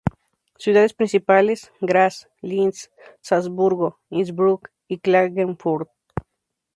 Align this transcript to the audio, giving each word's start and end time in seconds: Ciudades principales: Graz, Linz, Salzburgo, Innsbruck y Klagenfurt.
Ciudades 0.57 0.95
principales: 0.95 1.71
Graz, 1.79 2.27
Linz, 2.41 2.89
Salzburgo, 3.21 3.99
Innsbruck 4.09 4.71
y 4.87 4.97
Klagenfurt. 4.97 5.91